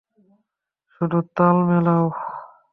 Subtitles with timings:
[0.93, 2.05] শুধু তাল মেলাও!